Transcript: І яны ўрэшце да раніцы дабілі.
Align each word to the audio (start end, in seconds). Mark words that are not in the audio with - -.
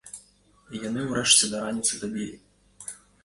І 0.77 0.81
яны 0.89 1.03
ўрэшце 1.09 1.49
да 1.53 1.57
раніцы 1.65 1.99
дабілі. 2.05 2.35